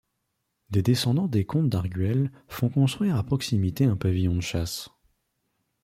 Des 0.71 0.81
descendants 0.81 1.27
des 1.27 1.45
comtes 1.45 1.69
d'Arguel 1.69 2.31
font 2.47 2.69
construire 2.69 3.17
à 3.17 3.23
proximité 3.23 3.85
un 3.85 3.97
pavillon 3.97 4.33
de 4.35 4.41
chasse. 4.41 4.89